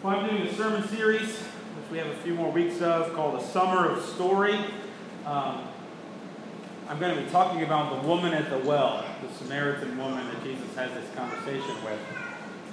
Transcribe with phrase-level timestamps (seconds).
[0.00, 3.34] Well, I'm doing a sermon series, which we have a few more weeks of, called
[3.34, 4.54] The Summer of Story.
[5.26, 5.64] Um,
[6.88, 10.44] I'm going to be talking about the woman at the well, the Samaritan woman that
[10.44, 11.98] Jesus has this conversation with.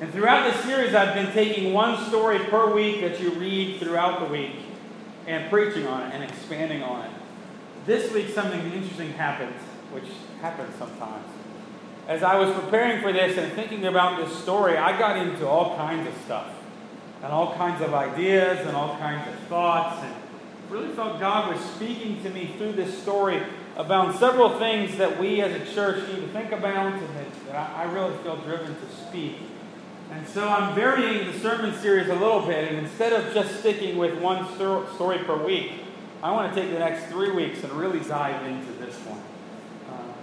[0.02, 4.20] And throughout this series, I've been taking one story per week that you read throughout
[4.20, 4.58] the week
[5.26, 7.12] and preaching on it and expanding on it.
[7.88, 9.56] This week, something interesting happened,
[9.92, 10.06] which
[10.42, 11.26] happens sometimes.
[12.08, 15.76] As I was preparing for this and thinking about this story, I got into all
[15.76, 16.56] kinds of stuff
[17.26, 20.14] and all kinds of ideas and all kinds of thoughts and
[20.70, 23.42] really felt God was speaking to me through this story
[23.76, 27.70] about several things that we as a church need to think about and that, that
[27.76, 29.38] I really feel driven to speak.
[30.12, 33.98] And so I'm varying the sermon series a little bit, and instead of just sticking
[33.98, 35.72] with one story per week,
[36.22, 39.20] I want to take the next three weeks and really dive into this one.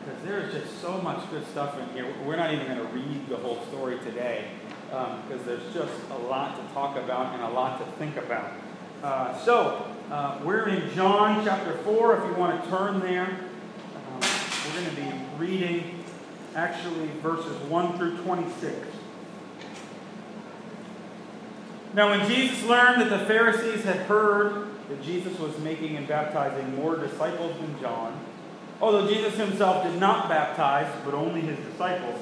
[0.04, 2.06] Because uh, there's just so much good stuff in here.
[2.24, 4.44] We're not even going to read the whole story today
[4.92, 8.52] because um, there's just a lot to talk about and a lot to think about.
[9.02, 13.24] Uh, so, uh, we're in John chapter 4, if you want to turn there.
[13.24, 16.04] Um, we're going to be reading
[16.54, 18.76] actually verses 1 through 26.
[21.94, 26.76] Now, when Jesus learned that the Pharisees had heard that Jesus was making and baptizing
[26.76, 28.20] more disciples than John,
[28.78, 32.20] although Jesus himself did not baptize, but only his disciples,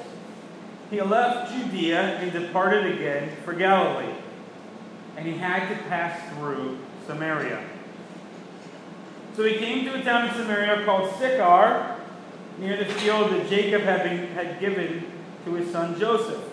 [0.91, 4.13] he left Judea and departed again for Galilee.
[5.15, 7.63] And he had to pass through Samaria.
[9.35, 11.95] So he came to a town in Samaria called Sychar,
[12.59, 15.09] near the field that Jacob had, been, had given
[15.45, 16.43] to his son Joseph.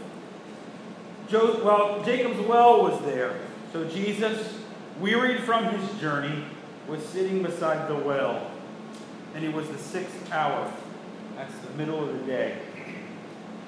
[1.29, 3.41] Jo- well, Jacob's well was there.
[3.73, 4.57] So Jesus,
[5.01, 6.45] wearied from his journey,
[6.87, 8.53] was sitting beside the well.
[9.35, 10.73] And it was the sixth hour.
[11.37, 12.59] That's the middle of the day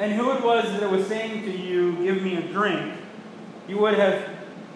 [0.00, 2.94] and who it was that was saying to you, Give me a drink,
[3.68, 4.28] you would have,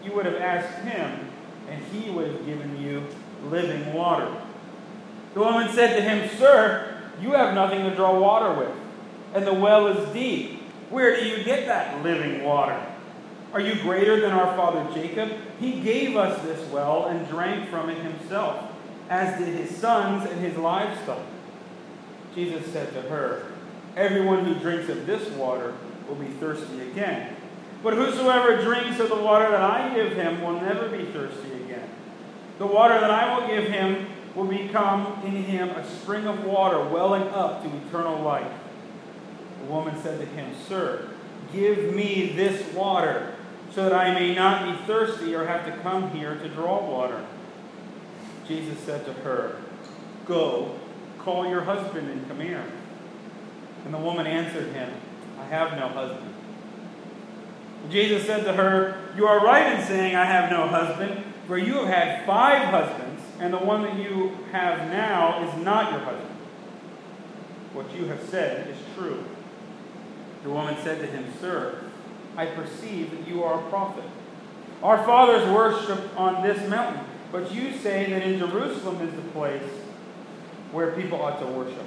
[0.05, 1.19] you would have asked him,
[1.71, 3.07] and he would have given you
[3.49, 4.31] living water.
[5.33, 8.77] The woman said to him, Sir, you have nothing to draw water with,
[9.35, 10.61] and the well is deep.
[10.91, 12.87] Where do you get that living water?
[13.55, 15.33] Are you greater than our father Jacob?
[15.59, 18.63] He gave us this well and drank from it himself,
[19.09, 21.23] as did his sons and his livestock.
[22.35, 23.54] Jesus said to her,
[23.97, 25.75] Everyone who drinks of this water
[26.09, 27.37] will be thirsty again.
[27.83, 31.89] But whosoever drinks of the water that I give him will never be thirsty again.
[32.59, 36.83] The water that I will give him will become in him a spring of water
[36.89, 38.53] welling up to eternal life.
[39.61, 41.09] The woman said to him, Sir,
[41.53, 43.35] give me this water
[43.73, 47.25] so that I may not be thirsty or have to come here to draw water.
[48.47, 49.57] Jesus said to her,
[50.27, 50.79] Go,
[51.19, 52.65] call your husband and come here.
[53.85, 54.91] And the woman answered him,
[55.39, 56.35] I have no husband.
[57.83, 61.59] And Jesus said to her, You are right in saying, I have no husband, for
[61.59, 66.01] you have had five husbands, and the one that you have now is not your
[66.01, 66.31] husband.
[67.75, 69.25] What you have said is true.
[70.45, 71.83] The woman said to him, Sir,
[72.37, 74.05] I perceive that you are a prophet.
[74.83, 79.63] Our fathers worshipped on this mountain, but you say that in Jerusalem is the place
[80.73, 81.87] where people ought to worship.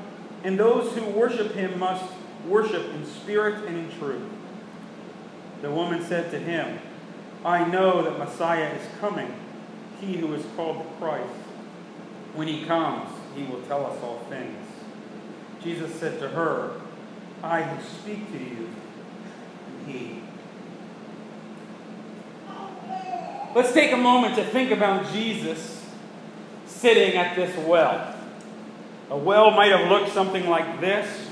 [0.43, 2.05] and those who worship him must
[2.47, 4.23] worship in spirit and in truth.
[5.61, 6.79] The woman said to him,
[7.45, 9.33] I know that Messiah is coming,
[9.99, 11.33] he who is called the Christ.
[12.33, 14.57] When he comes, he will tell us all things.
[15.63, 16.79] Jesus said to her,
[17.43, 18.69] I who speak to you
[19.85, 20.21] he.
[23.53, 25.85] Let's take a moment to think about Jesus
[26.65, 28.10] sitting at this well.
[29.11, 31.27] A well might have looked something like this.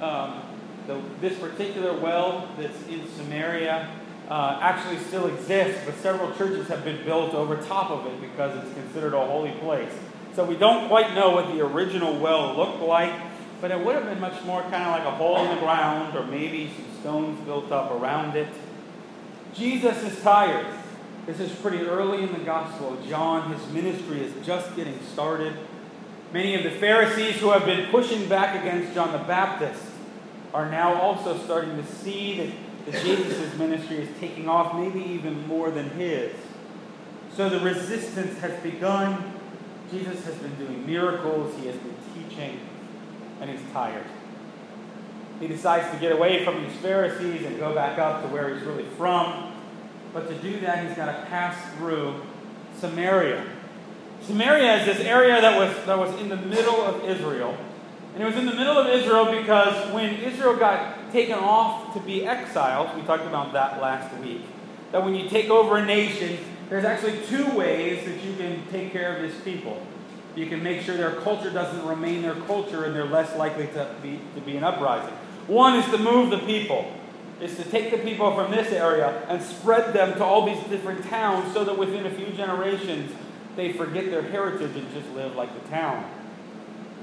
[0.00, 0.42] Um,
[0.88, 3.88] the, this particular well that's in Samaria
[4.28, 8.56] uh, actually still exists, but several churches have been built over top of it because
[8.64, 9.92] it's considered a holy place.
[10.34, 13.12] So we don't quite know what the original well looked like,
[13.60, 16.16] but it would have been much more kind of like a hole in the ground
[16.16, 18.48] or maybe some stones built up around it.
[19.54, 20.66] Jesus is tired.
[21.26, 22.98] This is pretty early in the gospel.
[23.08, 25.56] John, his ministry is just getting started.
[26.32, 29.82] Many of the Pharisees who have been pushing back against John the Baptist
[30.54, 32.38] are now also starting to see
[32.86, 36.32] that, that Jesus' ministry is taking off, maybe even more than his.
[37.36, 39.34] So the resistance has begun.
[39.90, 42.60] Jesus has been doing miracles, he has been teaching,
[43.40, 44.06] and he's tired.
[45.38, 48.64] He decides to get away from these Pharisees and go back up to where he's
[48.64, 49.52] really from.
[50.14, 52.22] But to do that, he's got to pass through
[52.78, 53.44] Samaria.
[54.26, 57.56] Samaria is this area that was, that was in the middle of Israel.
[58.14, 62.00] And it was in the middle of Israel because when Israel got taken off to
[62.00, 64.42] be exiled, we talked about that last week,
[64.92, 66.38] that when you take over a nation,
[66.68, 69.84] there's actually two ways that you can take care of these people.
[70.36, 73.94] You can make sure their culture doesn't remain their culture and they're less likely to
[74.02, 75.14] be, to be an uprising.
[75.46, 76.92] One is to move the people,
[77.40, 81.04] is to take the people from this area and spread them to all these different
[81.06, 83.12] towns so that within a few generations
[83.56, 86.08] they forget their heritage and just live like the town.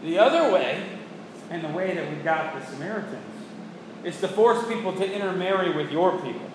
[0.04, 0.84] The other way,
[1.50, 3.24] and the way that we got the Samaritans,
[4.04, 6.50] is to force people to intermarry with your people.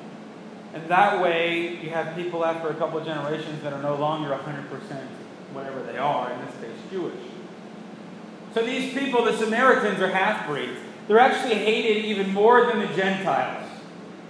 [0.73, 4.31] And that way, you have people after a couple of generations that are no longer
[4.31, 5.07] 100%
[5.53, 7.15] whatever they are, in this case, Jewish.
[8.55, 10.79] So these people, the Samaritans, are half breeds.
[11.07, 13.69] They're actually hated even more than the Gentiles.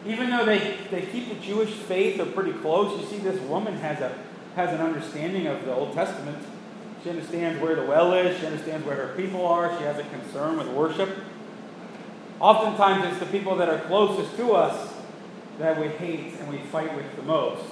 [0.07, 3.01] Even though they, they keep the Jewish faith, they're pretty close.
[3.01, 4.15] You see, this woman has a
[4.57, 6.39] has an understanding of the Old Testament.
[7.03, 10.05] She understands where the well is, she understands where her people are, she has a
[10.05, 11.11] concern with worship.
[12.41, 14.93] Oftentimes, it's the people that are closest to us
[15.59, 17.65] that we hate and we fight with the most.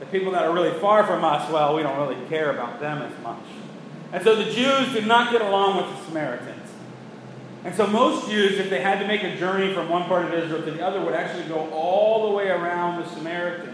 [0.00, 3.02] The people that are really far from us, well, we don't really care about them
[3.02, 3.42] as much.
[4.12, 6.70] And so the Jews did not get along with the Samaritans.
[7.64, 10.34] And so most Jews, if they had to make a journey from one part of
[10.34, 13.71] Israel to the other, would actually go all the way around the Samaritans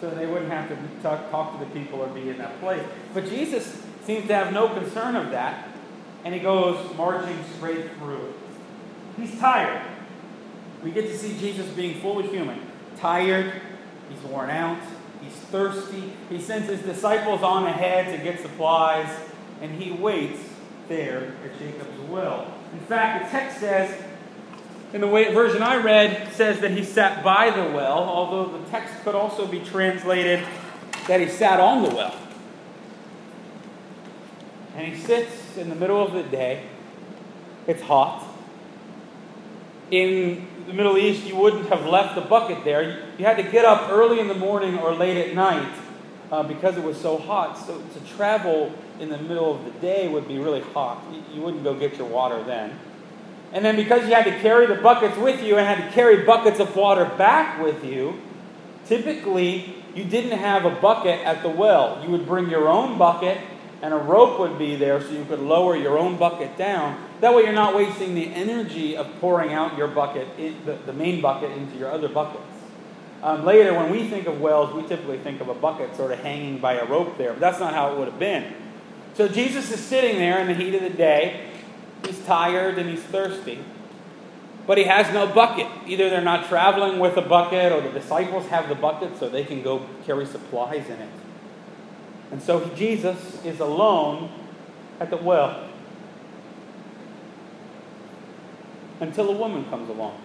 [0.00, 2.82] so they wouldn't have to talk, talk to the people or be in that place.
[3.14, 5.68] But Jesus seems to have no concern of that,
[6.24, 8.32] and he goes marching straight through.
[9.16, 9.82] He's tired.
[10.82, 12.60] We get to see Jesus being fully human.
[12.96, 13.52] Tired,
[14.08, 14.78] he's worn out,
[15.22, 16.12] he's thirsty.
[16.30, 19.08] He sends his disciples on ahead to get supplies,
[19.60, 20.40] and he waits
[20.88, 22.54] there at Jacob's well.
[22.72, 24.02] In fact, the text says
[24.92, 28.64] in the way, version I read, says that he sat by the well, although the
[28.70, 30.44] text could also be translated
[31.06, 32.14] that he sat on the well.
[34.76, 36.64] And he sits in the middle of the day.
[37.66, 38.24] It's hot.
[39.90, 43.10] In the Middle East, you wouldn't have left the bucket there.
[43.18, 45.68] You had to get up early in the morning or late at night
[46.30, 47.58] uh, because it was so hot.
[47.58, 51.02] So to travel in the middle of the day would be really hot.
[51.32, 52.78] You wouldn't go get your water then.
[53.52, 56.24] And then because you had to carry the buckets with you and had to carry
[56.24, 58.20] buckets of water back with you,
[58.86, 62.02] typically you didn't have a bucket at the well.
[62.04, 63.38] You would bring your own bucket
[63.80, 67.00] and a rope would be there so you could lower your own bucket down.
[67.20, 70.26] That way you're not wasting the energy of pouring out your bucket,
[70.66, 72.42] the, the main bucket, into your other buckets.
[73.22, 76.20] Um, later, when we think of wells, we typically think of a bucket sort of
[76.20, 78.52] hanging by a rope there, but that's not how it would have been.
[79.14, 81.47] So Jesus is sitting there in the heat of the day,
[82.06, 83.58] He's tired and he's thirsty.
[84.66, 85.66] But he has no bucket.
[85.86, 89.44] Either they're not traveling with a bucket or the disciples have the bucket so they
[89.44, 91.08] can go carry supplies in it.
[92.30, 94.30] And so Jesus is alone
[95.00, 95.68] at the well
[99.00, 100.20] until a woman comes along.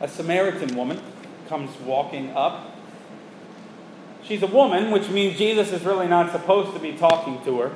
[0.00, 1.00] A Samaritan woman
[1.48, 2.70] comes walking up.
[4.22, 7.72] She's a woman, which means Jesus is really not supposed to be talking to her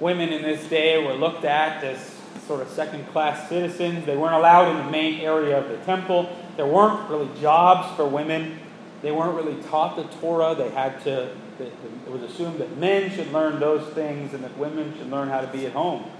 [0.00, 2.14] women in this day were looked at as
[2.46, 4.06] sort of second class citizens.
[4.06, 6.34] They weren't allowed in the main area of the temple.
[6.56, 8.58] There weren't really jobs for women.
[9.02, 10.54] They weren't really taught the Torah.
[10.54, 14.96] They had to, it was assumed that men should learn those things and that women
[14.96, 16.10] should learn how to be at home.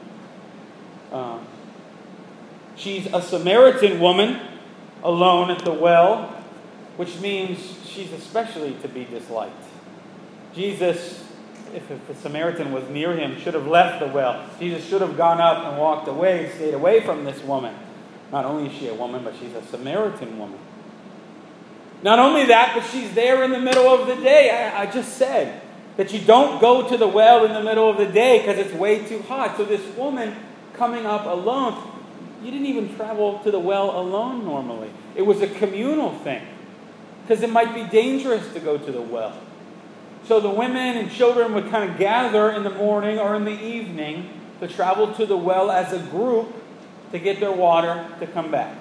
[1.11, 1.47] Um,
[2.77, 4.41] she's a Samaritan woman
[5.03, 6.35] alone at the well,
[6.97, 9.65] which means she's especially to be disliked.
[10.55, 11.25] Jesus
[11.75, 14.49] if the Samaritan was near him, should have left the well.
[14.59, 17.75] Jesus should have gone up and walked away, stayed away from this woman.
[18.33, 20.59] Not only is she a woman, but she's a Samaritan woman.
[22.03, 24.51] Not only that, but she's there in the middle of the day.
[24.51, 25.63] I, I just said
[25.97, 28.73] that you don't go to the well in the middle of the day because it's
[28.73, 29.57] way too hot.
[29.57, 30.37] So this woman
[30.75, 31.91] coming up alone,
[32.43, 34.91] you didn't even travel to the well alone normally.
[35.17, 36.43] It was a communal thing
[37.23, 39.37] because it might be dangerous to go to the well.
[40.29, 43.65] So the women and children would kind of gather in the morning or in the
[43.65, 44.29] evening
[44.61, 46.55] to travel to the well as a group
[47.13, 48.77] to get their water to come back.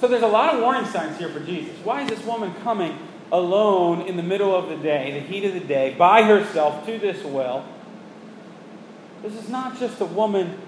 [0.00, 1.72] So there's a lot of warning signs here for Jesus.
[1.84, 2.98] Why is this woman coming
[3.30, 6.98] alone in the middle of the day, the heat of the day, by herself to
[6.98, 7.64] this well?
[9.22, 10.58] This is not just a woman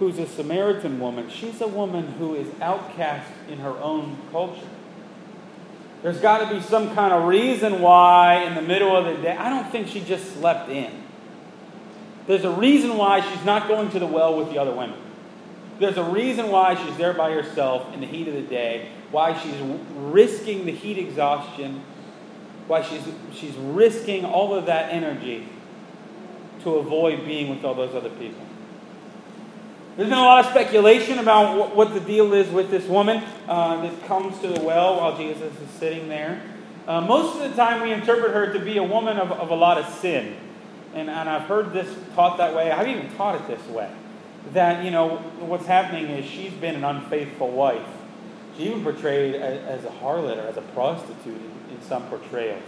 [0.00, 4.66] who's a Samaritan woman, she's a woman who is outcast in her own culture.
[6.02, 9.36] There's got to be some kind of reason why in the middle of the day.
[9.36, 10.90] I don't think she just slept in.
[12.26, 14.98] There's a reason why she's not going to the well with the other women.
[15.78, 19.38] There's a reason why she's there by herself in the heat of the day, why
[19.38, 19.56] she's
[19.94, 21.82] risking the heat exhaustion,
[22.66, 23.02] why she's,
[23.32, 25.48] she's risking all of that energy
[26.62, 28.44] to avoid being with all those other people.
[29.96, 33.82] There's been a lot of speculation about what, the deal is with this woman uh,
[33.82, 36.40] that comes to the well while Jesus is sitting there.
[36.86, 39.54] Uh, most of the time, we interpret her to be a woman of, of a
[39.54, 40.36] lot of sin.
[40.94, 42.70] And, and I've heard this taught that way.
[42.70, 43.90] I've even taught it this way
[44.52, 47.86] that, you know, what's happening is she's been an unfaithful wife.
[48.56, 52.62] She even portrayed as, as a harlot or as a prostitute in, in some portrayals.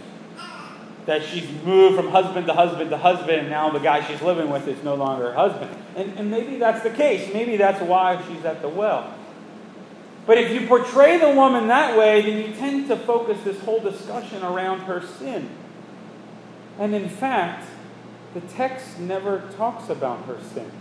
[1.05, 4.49] That she's moved from husband to husband to husband, and now the guy she's living
[4.49, 5.75] with is no longer her husband.
[5.95, 7.33] And, and maybe that's the case.
[7.33, 9.13] Maybe that's why she's at the well.
[10.25, 13.81] But if you portray the woman that way, then you tend to focus this whole
[13.81, 15.49] discussion around her sin.
[16.79, 17.65] And in fact,
[18.33, 20.71] the text never talks about her sin.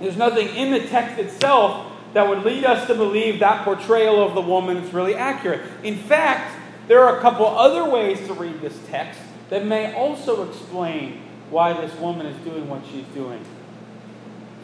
[0.00, 4.34] There's nothing in the text itself that would lead us to believe that portrayal of
[4.34, 5.62] the woman is really accurate.
[5.82, 6.53] In fact,
[6.88, 11.72] there are a couple other ways to read this text that may also explain why
[11.72, 13.44] this woman is doing what she's doing.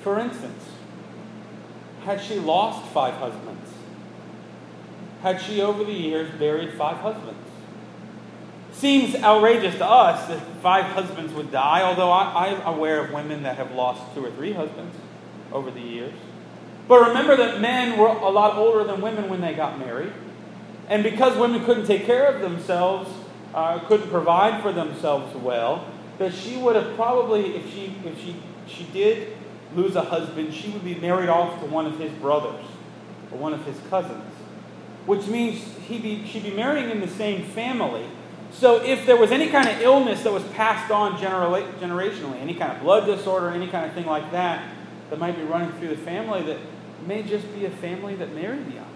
[0.02, 0.64] For instance,
[2.04, 3.70] had she lost five husbands?
[5.22, 7.38] Had she over the years buried five husbands?
[8.72, 13.42] Seems outrageous to us that five husbands would die, although I, am aware of women
[13.42, 14.96] that have lost two or three husbands
[15.52, 16.14] over the years.
[16.88, 20.12] But remember that men were a lot older than women when they got married.
[20.90, 23.08] And because women couldn't take care of themselves,
[23.54, 25.86] uh, couldn't provide for themselves well,
[26.18, 29.36] that she would have probably, if she, if she, she did
[29.74, 32.64] lose a husband, she would be married off to one of his brothers
[33.30, 34.34] or one of his cousins.
[35.06, 38.04] Which means he'd be, she'd be marrying in the same family.
[38.52, 42.72] So if there was any kind of illness that was passed on generationally, any kind
[42.72, 44.68] of blood disorder, any kind of thing like that,
[45.08, 46.58] that might be running through the family that
[47.06, 48.89] may just be a family that married young.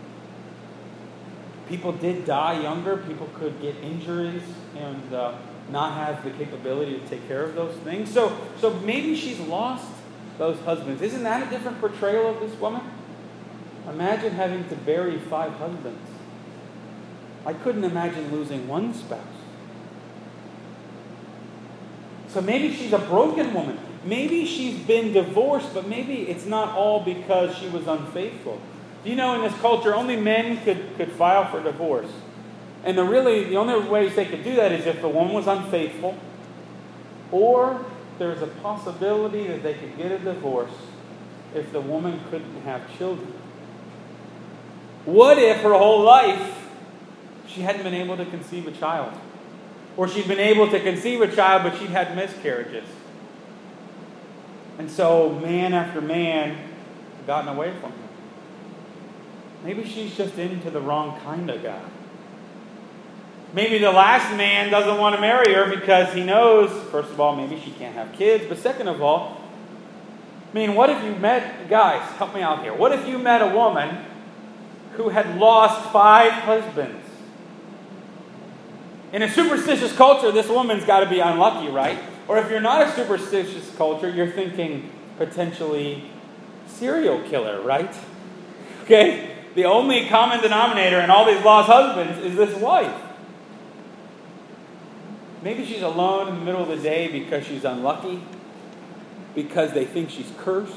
[1.69, 2.99] People did die younger.
[2.99, 4.43] People could get injuries
[4.77, 5.37] and uh,
[5.71, 8.13] not have the capability to take care of those things.
[8.13, 9.89] So, so maybe she's lost
[10.39, 11.01] those husbands.
[11.01, 12.83] Isn't that a different portrayal of this woman?
[13.89, 16.11] Imagine having to bury five husbands.
[17.47, 19.21] I couldn't imagine losing one spouse.
[22.29, 23.79] So maybe she's a broken woman.
[24.05, 28.61] Maybe she's been divorced, but maybe it's not all because she was unfaithful.
[29.05, 32.11] You know in this culture only men could, could file for divorce?
[32.85, 35.47] And the really the only ways they could do that is if the woman was
[35.47, 36.19] unfaithful,
[37.31, 37.85] or
[38.19, 40.73] there's a possibility that they could get a divorce
[41.55, 43.33] if the woman couldn't have children.
[45.05, 46.63] What if her whole life
[47.47, 49.13] she hadn't been able to conceive a child?
[49.97, 52.89] Or she'd been able to conceive a child, but she'd had miscarriages?
[54.79, 56.59] And so man after man
[57.27, 58.04] gotten away from her.
[59.65, 61.81] Maybe she's just into the wrong kind of guy.
[63.55, 67.35] Maybe the last man doesn't want to marry her because he knows, first of all,
[67.35, 69.41] maybe she can't have kids, but second of all,
[70.51, 72.75] I mean, what if you met, guys, help me out here.
[72.75, 74.05] What if you met a woman
[74.93, 77.03] who had lost five husbands?
[79.13, 81.99] In a superstitious culture, this woman's got to be unlucky, right?
[82.29, 86.05] Or if you're not a superstitious culture, you're thinking potentially
[86.67, 87.95] serial killer, right?
[88.85, 89.34] Okay?
[89.55, 92.93] The only common denominator in all these lost husbands is this wife.
[95.43, 98.23] Maybe she's alone in the middle of the day because she's unlucky,
[99.35, 100.73] because they think she's cursed,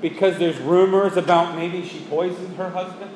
[0.00, 3.12] because there's rumors about maybe she poisoned her husband.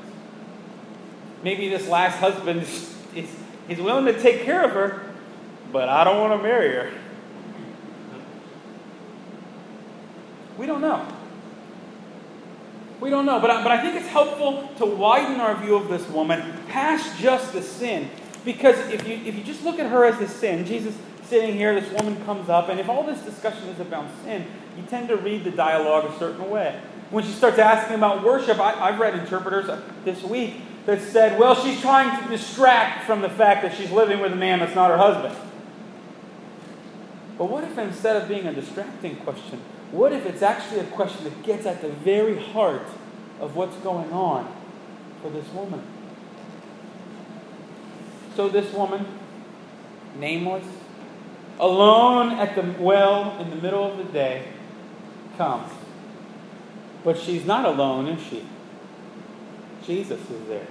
[1.42, 3.37] Maybe this last husband is, is,
[3.68, 5.02] is willing to take care of her,
[5.73, 6.90] but I don't want to marry her.
[10.56, 11.06] We don't know.
[13.04, 13.38] We don't know.
[13.38, 17.18] But I, but I think it's helpful to widen our view of this woman past
[17.20, 18.08] just the sin.
[18.46, 21.78] Because if you, if you just look at her as the sin, Jesus sitting here,
[21.78, 24.46] this woman comes up, and if all this discussion is about sin,
[24.78, 26.80] you tend to read the dialogue a certain way.
[27.11, 29.68] When she starts asking about worship, I, I've read interpreters
[30.06, 30.54] this week
[30.87, 34.37] that said, well, she's trying to distract from the fact that she's living with a
[34.37, 35.37] man that's not her husband.
[37.37, 39.61] But what if instead of being a distracting question,
[39.94, 42.86] what if it's actually a question that gets at the very heart
[43.40, 44.52] of what's going on
[45.22, 45.82] for this woman?
[48.34, 49.06] So, this woman,
[50.18, 50.64] nameless,
[51.60, 54.48] alone at the well in the middle of the day,
[55.36, 55.70] comes.
[57.04, 58.44] But she's not alone, is she?
[59.86, 60.66] Jesus is there.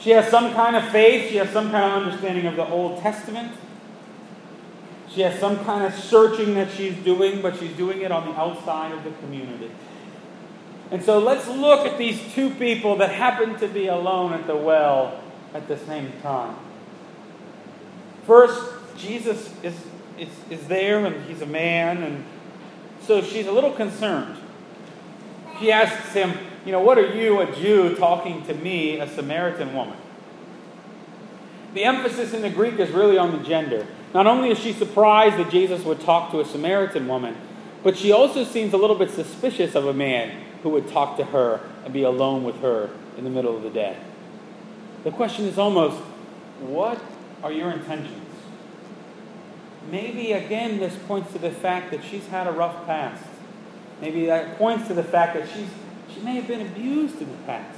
[0.00, 3.02] She has some kind of faith, she has some kind of understanding of the Old
[3.02, 3.52] Testament.
[5.18, 8.40] She has some kind of searching that she's doing, but she's doing it on the
[8.40, 9.68] outside of the community.
[10.92, 14.54] And so let's look at these two people that happen to be alone at the
[14.54, 15.20] well
[15.54, 16.54] at the same time.
[18.28, 18.62] First,
[18.96, 19.74] Jesus is,
[20.18, 22.24] is, is there and he's a man, and
[23.02, 24.38] so she's a little concerned.
[25.58, 26.32] She asks him,
[26.64, 29.96] You know, what are you, a Jew, talking to me, a Samaritan woman?
[31.74, 33.84] The emphasis in the Greek is really on the gender.
[34.14, 37.36] Not only is she surprised that Jesus would talk to a Samaritan woman,
[37.82, 41.24] but she also seems a little bit suspicious of a man who would talk to
[41.24, 43.96] her and be alone with her in the middle of the day.
[45.04, 45.96] The question is almost,
[46.60, 47.00] what
[47.42, 48.24] are your intentions?
[49.90, 53.24] Maybe again, this points to the fact that she's had a rough past.
[54.00, 55.68] Maybe that points to the fact that she's,
[56.12, 57.77] she may have been abused in the past.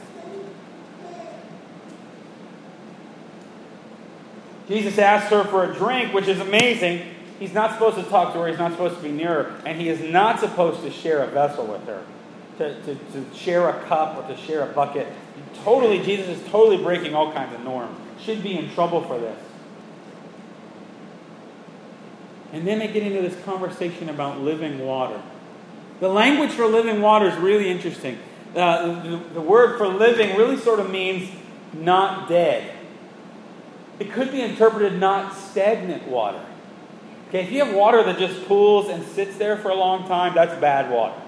[4.70, 7.02] Jesus asks her for a drink, which is amazing.
[7.40, 9.80] He's not supposed to talk to her, he's not supposed to be near her, and
[9.80, 12.04] he is not supposed to share a vessel with her,
[12.58, 15.08] to, to, to share a cup or to share a bucket.
[15.64, 17.98] Totally, Jesus is totally breaking all kinds of norms.
[18.22, 19.38] Should be in trouble for this.
[22.52, 25.20] And then they get into this conversation about living water.
[25.98, 28.18] The language for living water is really interesting.
[28.54, 31.28] Uh, the, the word for living really sort of means
[31.72, 32.79] not dead.
[34.00, 36.44] It could be interpreted not stagnant water.
[37.28, 40.34] Okay, if you have water that just pools and sits there for a long time,
[40.34, 41.20] that's bad water.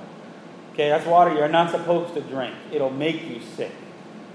[0.72, 2.54] Okay, that's water you're not supposed to drink.
[2.72, 3.70] It'll make you sick.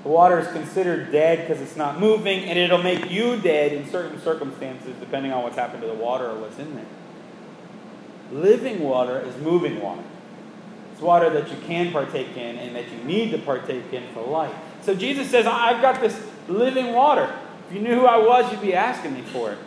[0.03, 3.89] The water is considered dead because it's not moving, and it'll make you dead in
[3.89, 6.85] certain circumstances, depending on what's happened to the water or what's in there.
[8.31, 10.03] Living water is moving water.
[10.93, 14.21] It's water that you can partake in and that you need to partake in for
[14.21, 14.53] life.
[14.83, 17.33] So Jesus says, I've got this living water.
[17.67, 19.57] If you knew who I was, you'd be asking me for it.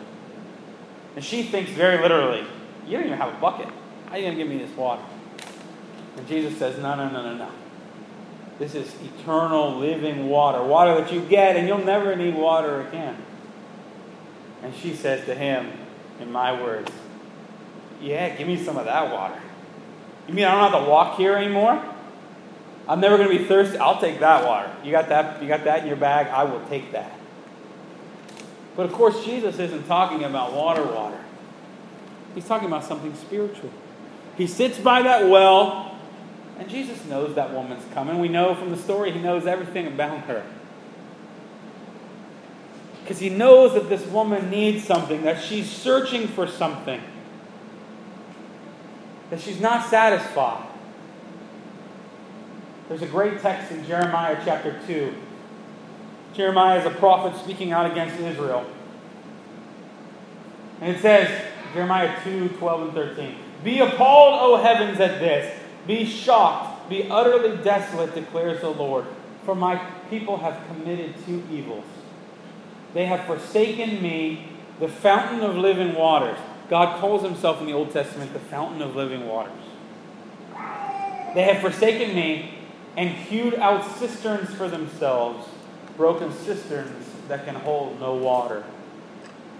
[1.15, 2.45] And she thinks very literally,
[2.87, 3.67] You don't even have a bucket.
[4.07, 5.03] How are you going to give me this water?
[6.17, 7.49] And Jesus says, No, no, no, no, no.
[8.59, 10.63] This is eternal living water.
[10.63, 13.17] Water that you get and you'll never need water again.
[14.63, 15.71] And she says to him,
[16.19, 16.91] in my words,
[18.01, 19.39] Yeah, give me some of that water.
[20.27, 21.83] You mean I don't have to walk here anymore?
[22.87, 23.77] I'm never going to be thirsty.
[23.77, 24.71] I'll take that water.
[24.83, 25.41] You got that?
[25.41, 26.27] You got that in your bag?
[26.27, 27.11] I will take that.
[28.81, 31.19] But of course, Jesus isn't talking about water, water.
[32.33, 33.69] He's talking about something spiritual.
[34.39, 35.95] He sits by that well,
[36.57, 38.17] and Jesus knows that woman's coming.
[38.17, 40.43] We know from the story, he knows everything about her.
[43.03, 47.01] Because he knows that this woman needs something, that she's searching for something,
[49.29, 50.67] that she's not satisfied.
[52.89, 55.13] There's a great text in Jeremiah chapter 2
[56.33, 58.65] Jeremiah is a prophet speaking out against Israel.
[60.79, 61.29] And it says,
[61.73, 65.57] Jeremiah 2 12 and 13, Be appalled, O heavens, at this.
[65.87, 69.05] Be shocked, be utterly desolate, declares the Lord.
[69.45, 69.77] For my
[70.09, 71.85] people have committed two evils.
[72.93, 74.47] They have forsaken me,
[74.79, 76.37] the fountain of living waters.
[76.69, 79.51] God calls himself in the Old Testament the fountain of living waters.
[81.33, 82.53] They have forsaken me
[82.95, 85.47] and hewed out cisterns for themselves
[85.97, 88.63] broken cisterns that can hold no water.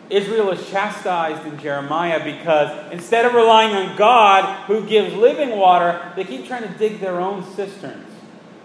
[0.09, 6.11] Israel is chastised in Jeremiah because instead of relying on God who gives living water,
[6.15, 8.07] they keep trying to dig their own cisterns.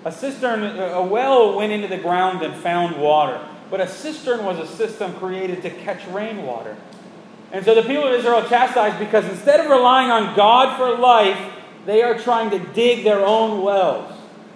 [0.05, 4.59] A cistern, a well went into the ground and found water, but a cistern was
[4.59, 6.77] a system created to catch rainwater.
[7.53, 10.97] And so the people of Israel are chastised because instead of relying on God for
[10.99, 11.39] life,
[11.87, 14.13] they are trying to dig their own wells,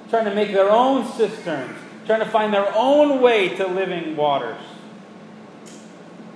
[0.09, 1.77] trying to make their own cisterns,
[2.11, 4.61] trying to find their own way to living waters.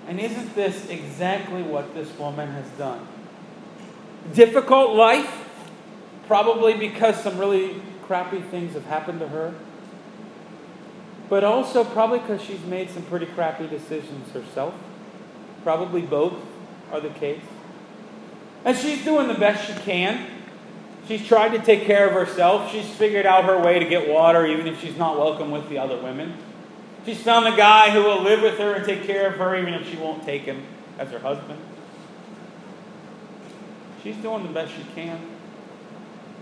[0.07, 3.05] And isn't this exactly what this woman has done?
[4.35, 5.49] Difficult life,
[6.29, 9.53] probably because some really crappy things have happened to her,
[11.29, 14.75] but also probably because she's made some pretty crappy decisions herself.
[15.65, 16.35] Probably both
[16.93, 17.43] are the case.
[18.65, 20.25] And she's doing the best she can.
[21.07, 22.73] She's tried to take care of herself.
[22.73, 25.79] She's figured out her way to get water, even if she's not welcome with the
[25.79, 26.35] other women.
[27.05, 29.75] She's found a guy who will live with her and take care of her, even
[29.75, 30.65] if she won't take him
[30.99, 31.61] as her husband.
[34.03, 35.21] She's doing the best she can.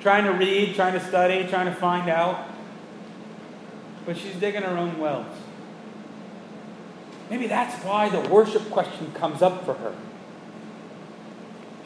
[0.01, 2.48] Trying to read, trying to study, trying to find out.
[4.07, 5.27] But she's digging her own wells.
[7.31, 9.94] Maybe that's why the worship question comes up for her.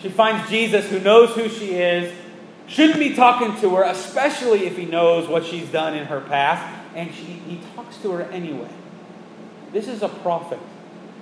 [0.00, 2.12] She finds Jesus who knows who she is,
[2.66, 6.64] shouldn't be talking to her, especially if he knows what she's done in her past,
[6.94, 8.70] and she, he talks to her anyway.
[9.72, 10.58] This is a prophet.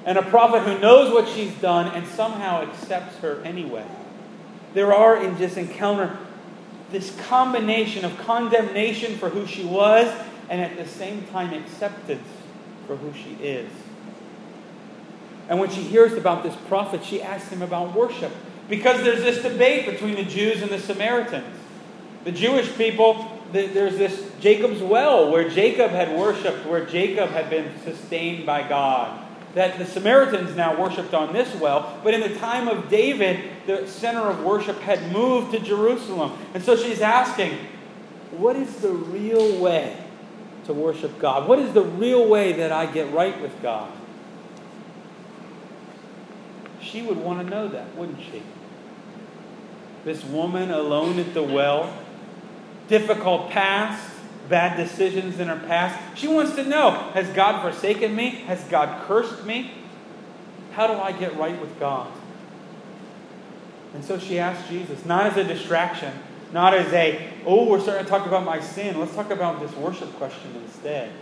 [0.04, 3.86] And a prophet who knows what she's done and somehow accepts her anyway.
[4.74, 6.18] There are in this encounter
[6.90, 10.06] this combination of condemnation for who she was
[10.48, 12.26] and at the same time acceptance
[12.86, 13.68] for who she is.
[15.48, 18.32] And when she hears about this prophet, she asks him about worship.
[18.68, 21.54] Because there's this debate between the Jews and the Samaritans.
[22.24, 27.70] The Jewish people, there's this Jacob's well where Jacob had worshiped, where Jacob had been
[27.84, 29.20] sustained by God.
[29.54, 33.86] That the Samaritans now worshiped on this well, but in the time of David, the
[33.86, 36.32] center of worship had moved to Jerusalem.
[36.54, 37.58] And so she's asking,
[38.32, 39.96] what is the real way
[40.64, 41.46] to worship God?
[41.46, 43.92] What is the real way that I get right with God?
[46.84, 48.42] She would want to know that, wouldn't she?
[50.04, 51.96] This woman alone at the well,
[52.88, 54.10] difficult past,
[54.48, 55.98] bad decisions in her past.
[56.18, 58.30] She wants to know Has God forsaken me?
[58.46, 59.72] Has God cursed me?
[60.72, 62.12] How do I get right with God?
[63.94, 66.12] And so she asked Jesus, not as a distraction,
[66.52, 68.98] not as a, oh, we're starting to talk about my sin.
[68.98, 71.12] Let's talk about this worship question instead.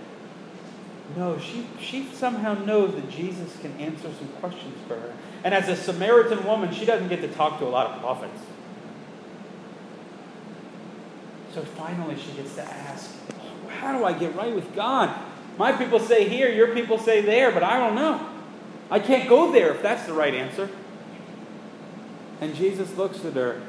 [1.16, 5.12] No, she, she somehow knows that Jesus can answer some questions for her.
[5.44, 8.40] And as a Samaritan woman, she doesn't get to talk to a lot of prophets.
[11.52, 13.10] So finally, she gets to ask,
[13.80, 15.14] How do I get right with God?
[15.58, 18.26] My people say here, your people say there, but I don't know.
[18.90, 20.70] I can't go there if that's the right answer.
[22.40, 23.60] And Jesus looks at her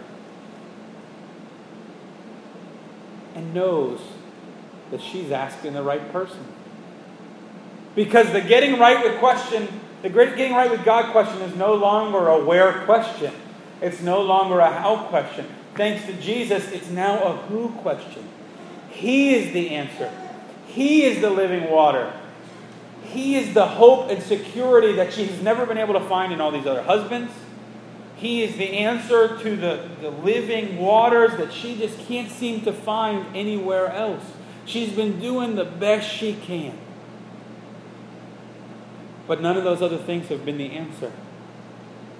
[3.36, 4.00] and knows
[4.92, 6.46] that she's asking the right person.
[7.96, 9.68] Because the getting right with question,
[10.04, 13.34] the great getting right with God question is no longer a where question.
[13.82, 15.48] It's no longer a how question.
[15.76, 18.28] Thanks to Jesus, it's now a who question.
[18.90, 20.12] He is the answer.
[20.68, 22.14] He is the living water.
[23.06, 26.42] He is the hope and security that she has never been able to find in
[26.42, 27.32] all these other husbands.
[28.18, 32.74] He is the answer to the, the living waters that she just can't seem to
[32.74, 34.24] find anywhere else.
[34.66, 36.78] She's been doing the best she can.
[39.28, 41.12] But none of those other things have been the answer.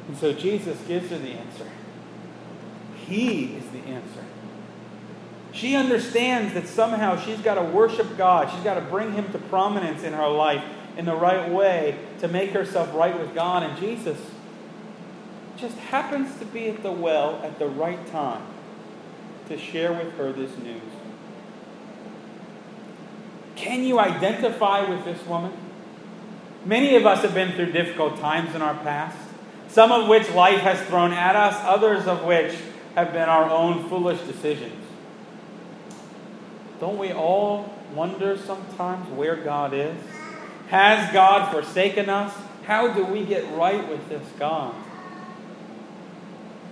[0.08, 1.68] And so Jesus gives her the answer.
[3.06, 4.24] He is the answer.
[5.52, 8.50] She understands that somehow she's got to worship God.
[8.52, 10.64] She's got to bring Him to prominence in her life
[10.98, 13.64] in the right way to make herself right with God.
[13.64, 14.18] And Jesus
[15.58, 18.42] just happens to be at the well at the right time
[19.48, 20.82] to share with her this news.
[23.56, 25.54] Can you identify with this woman?
[26.66, 29.18] Many of us have been through difficult times in our past,
[29.68, 32.56] some of which life has thrown at us, others of which
[32.96, 34.82] have been our own foolish decisions.
[36.80, 39.96] Don't we all wonder sometimes where God is?
[40.70, 42.34] Has God forsaken us?
[42.66, 44.74] How do we get right with this God?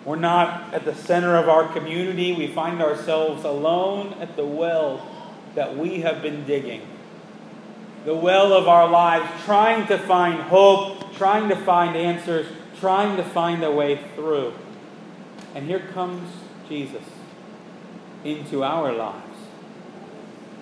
[0.05, 2.31] We're not at the center of our community.
[2.33, 5.05] We find ourselves alone at the well
[5.55, 6.81] that we have been digging
[8.05, 12.47] the well of our lives, trying to find hope, trying to find answers,
[12.79, 14.53] trying to find a way through.
[15.53, 16.29] And here comes
[16.67, 17.03] Jesus
[18.23, 19.37] into our lives.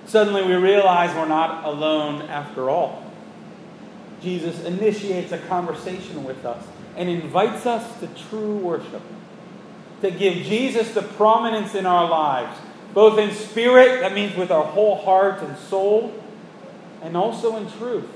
[0.05, 3.09] Suddenly we realize we're not alone after all.
[4.21, 6.65] Jesus initiates a conversation with us
[6.97, 9.03] and invites us to true worship,
[10.01, 12.59] to give Jesus the prominence in our lives,
[12.93, 16.11] both in spirit, that means with our whole heart and soul,
[17.01, 18.07] and also in truth,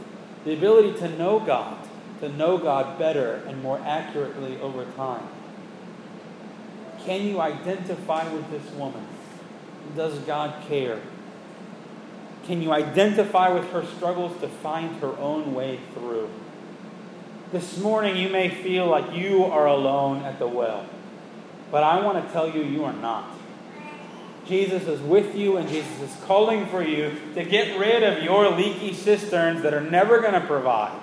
[0.45, 1.77] the ability to know God,
[2.19, 5.27] to know God better and more accurately over time.
[7.05, 9.05] Can you identify with this woman?
[9.95, 11.01] Does God care?
[12.45, 16.29] Can you identify with her struggles to find her own way through?
[17.51, 20.85] This morning, you may feel like you are alone at the well,
[21.71, 23.32] but I want to tell you, you are not.
[24.47, 28.49] Jesus is with you and Jesus is calling for you to get rid of your
[28.49, 30.99] leaky cisterns that are never going to provide.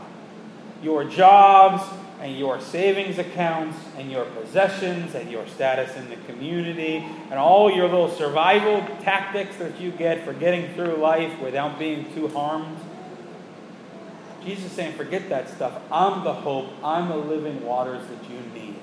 [0.82, 1.82] Your jobs,
[2.20, 6.96] and your savings accounts and your possessions and your status in the community
[7.30, 12.12] and all your little survival tactics that you get for getting through life without being
[12.14, 12.78] too harmed.
[14.44, 15.80] Jesus is saying, forget that stuff.
[15.90, 16.68] I'm the hope.
[16.84, 18.76] I'm the living waters that you need.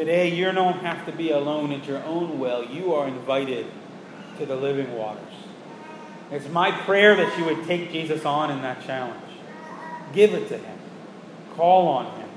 [0.00, 2.64] Today, you don't have to be alone at your own well.
[2.64, 3.66] You are invited
[4.38, 5.34] to the living waters.
[6.30, 9.20] It's my prayer that you would take Jesus on in that challenge.
[10.14, 10.78] Give it to him.
[11.54, 12.30] Call on him.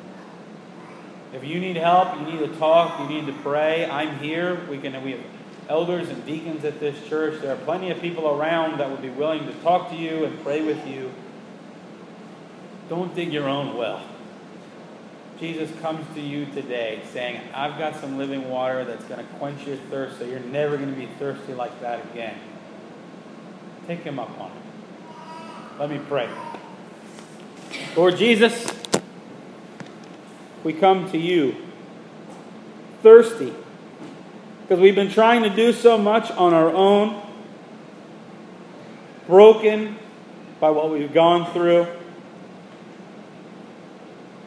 [1.32, 4.60] If you need help, you need to talk, you need to pray, I'm here.
[4.70, 5.22] We can we have
[5.70, 7.42] elders and deacons at this church.
[7.42, 10.44] There are plenty of people around that would be willing to talk to you and
[10.44, 11.14] pray with you.
[12.90, 14.04] Don't dig your own well.
[15.44, 19.68] Jesus comes to you today saying, I've got some living water that's going to quench
[19.68, 22.38] your thirst so you're never going to be thirsty like that again.
[23.86, 25.80] Take him up on it.
[25.82, 26.30] Let me pray.
[27.94, 28.66] Lord Jesus,
[30.64, 31.58] we come to you
[33.02, 33.54] thirsty
[34.62, 37.22] because we've been trying to do so much on our own,
[39.28, 39.98] broken
[40.62, 41.86] by what we've gone through,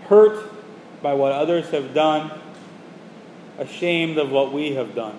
[0.05, 0.56] hurt
[1.03, 2.31] by what others have done,
[3.59, 5.19] ashamed of what we have done,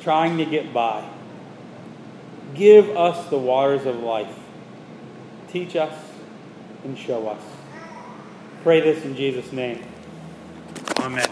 [0.00, 1.08] trying to get by.
[2.54, 4.34] Give us the waters of life.
[5.48, 5.92] Teach us
[6.84, 7.42] and show us.
[8.62, 9.84] Pray this in Jesus' name.
[10.98, 11.28] Amen.